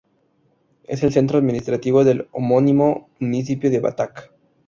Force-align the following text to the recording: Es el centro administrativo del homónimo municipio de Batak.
Es 0.85 1.03
el 1.03 1.13
centro 1.13 1.37
administrativo 1.37 2.03
del 2.03 2.27
homónimo 2.31 3.11
municipio 3.19 3.69
de 3.69 3.79
Batak. 3.79 4.31